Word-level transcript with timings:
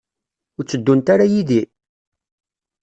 Ur 0.57 0.63
tteddunt 0.65 1.07
ara 1.13 1.25
yid-i? 1.31 1.61